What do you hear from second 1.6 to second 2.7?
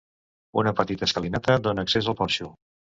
dóna accés al porxo.